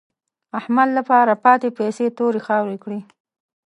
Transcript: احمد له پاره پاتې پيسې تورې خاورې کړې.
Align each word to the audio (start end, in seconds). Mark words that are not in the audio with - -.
احمد 0.59 0.89
له 0.97 1.01
پاره 1.09 1.35
پاتې 1.45 1.67
پيسې 1.79 2.05
تورې 2.17 2.41
خاورې 2.47 2.77
کړې. 2.83 2.99